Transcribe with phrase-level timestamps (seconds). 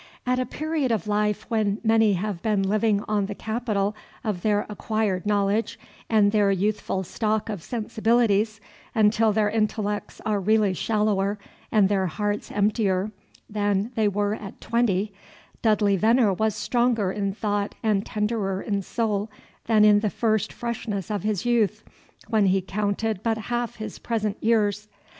[0.25, 4.65] At a period of life when many have been living on the capital of their
[4.67, 5.77] acquired knowledge
[6.09, 8.59] and their youthful stock of sensibilities
[8.95, 11.37] until their intellects are really shallower
[11.71, 13.11] and their hearts emptier
[13.47, 15.13] than they were at twenty,
[15.61, 19.29] Dudley Veneer was stronger in thought and tenderer in soul
[19.65, 21.83] than in the first freshness of his youth,
[22.27, 24.87] when he counted but half his present years.